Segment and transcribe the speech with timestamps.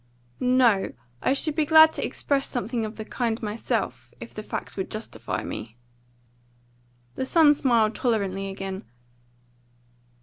[0.39, 0.93] "No.
[1.21, 4.89] I should be glad to express something of the kind myself, if the facts would
[4.89, 5.77] justify me."
[7.13, 8.85] The son smiled tolerantly again.